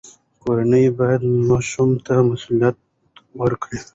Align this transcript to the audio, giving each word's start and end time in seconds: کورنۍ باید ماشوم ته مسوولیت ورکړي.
کورنۍ 0.41 0.85
باید 0.97 1.21
ماشوم 1.49 1.89
ته 2.05 2.13
مسوولیت 2.29 2.77
ورکړي. 3.39 3.79